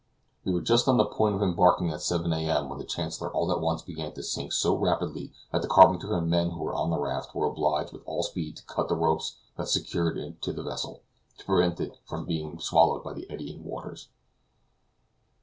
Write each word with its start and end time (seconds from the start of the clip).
We 0.43 0.51
were 0.51 0.61
just 0.63 0.87
on 0.87 0.97
the 0.97 1.05
point 1.05 1.35
of 1.35 1.43
embarking 1.43 1.91
at 1.91 2.01
7 2.01 2.33
A. 2.33 2.37
M. 2.49 2.69
when 2.69 2.79
the 2.79 2.83
Chancellor 2.83 3.29
all 3.29 3.51
at 3.51 3.61
once 3.61 3.83
began 3.83 4.13
to 4.13 4.23
sink 4.23 4.51
so 4.51 4.73
rapidly 4.75 5.31
that 5.51 5.61
the 5.61 5.67
carpenter 5.67 6.17
and 6.17 6.27
men 6.27 6.49
who 6.49 6.57
were 6.63 6.73
on 6.73 6.89
the 6.89 6.97
raft 6.97 7.35
were 7.35 7.45
obliged 7.45 7.93
with 7.93 8.01
all 8.07 8.23
speed 8.23 8.57
to 8.57 8.65
cut 8.65 8.87
the 8.87 8.95
ropes 8.95 9.37
that 9.57 9.67
secured 9.67 10.17
it 10.17 10.41
to 10.41 10.53
the 10.53 10.63
vessel, 10.63 11.03
to 11.37 11.45
prevent 11.45 11.79
it 11.79 11.99
from 12.03 12.25
being 12.25 12.57
swallowed 12.57 13.01
up 13.05 13.11
in 13.13 13.13
the 13.15 13.29
eddying 13.29 13.63
waters. 13.63 14.09